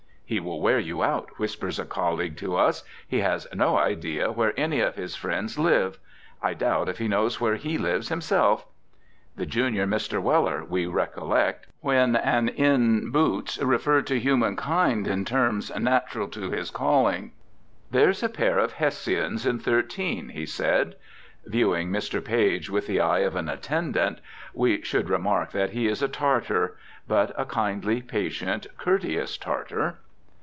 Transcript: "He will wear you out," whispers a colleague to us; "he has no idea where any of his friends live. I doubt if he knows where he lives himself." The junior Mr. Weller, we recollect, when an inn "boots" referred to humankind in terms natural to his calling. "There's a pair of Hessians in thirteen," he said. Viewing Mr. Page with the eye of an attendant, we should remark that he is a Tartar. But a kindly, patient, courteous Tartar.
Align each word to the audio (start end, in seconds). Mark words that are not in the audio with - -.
"He 0.33 0.39
will 0.39 0.61
wear 0.61 0.79
you 0.79 1.03
out," 1.03 1.31
whispers 1.39 1.77
a 1.77 1.83
colleague 1.83 2.37
to 2.37 2.55
us; 2.55 2.85
"he 3.05 3.19
has 3.19 3.45
no 3.53 3.77
idea 3.77 4.31
where 4.31 4.53
any 4.57 4.79
of 4.79 4.95
his 4.95 5.13
friends 5.13 5.59
live. 5.59 5.99
I 6.41 6.53
doubt 6.53 6.87
if 6.87 6.99
he 6.99 7.09
knows 7.09 7.41
where 7.41 7.57
he 7.57 7.77
lives 7.77 8.07
himself." 8.07 8.65
The 9.35 9.45
junior 9.45 9.85
Mr. 9.85 10.21
Weller, 10.21 10.63
we 10.63 10.85
recollect, 10.85 11.67
when 11.81 12.15
an 12.15 12.47
inn 12.47 13.11
"boots" 13.11 13.61
referred 13.61 14.07
to 14.07 14.21
humankind 14.21 15.05
in 15.05 15.25
terms 15.25 15.69
natural 15.77 16.29
to 16.29 16.49
his 16.49 16.69
calling. 16.71 17.33
"There's 17.91 18.23
a 18.23 18.29
pair 18.29 18.57
of 18.57 18.71
Hessians 18.71 19.45
in 19.45 19.59
thirteen," 19.59 20.29
he 20.29 20.45
said. 20.45 20.95
Viewing 21.45 21.89
Mr. 21.89 22.23
Page 22.23 22.69
with 22.69 22.87
the 22.87 23.01
eye 23.01 23.19
of 23.19 23.35
an 23.35 23.49
attendant, 23.49 24.21
we 24.53 24.81
should 24.81 25.09
remark 25.09 25.51
that 25.51 25.71
he 25.71 25.89
is 25.89 26.01
a 26.01 26.07
Tartar. 26.07 26.77
But 27.05 27.37
a 27.37 27.43
kindly, 27.43 28.01
patient, 28.01 28.65
courteous 28.77 29.35
Tartar. 29.35 29.97